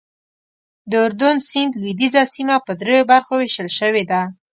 د 0.89 0.91
اردن 1.05 1.37
سیند 1.49 1.73
لوېدیځه 1.81 2.23
سیمه 2.33 2.55
په 2.65 2.71
دریو 2.81 3.09
برخو 3.11 3.33
ویشل 3.37 3.69
شوې 3.79 4.03
ده. 4.11 4.21